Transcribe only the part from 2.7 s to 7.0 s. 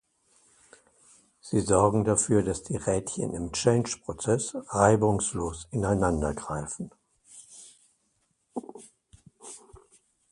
Rädchen im Change-Prozess reibungslos ineinandergreifen.